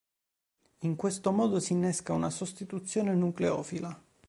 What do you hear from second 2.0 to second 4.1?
una sostituzione nucleofila.